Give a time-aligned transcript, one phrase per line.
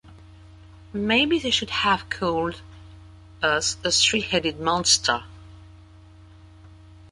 [0.93, 2.61] Maybe they should have called
[3.43, 5.25] us a three-headed monster!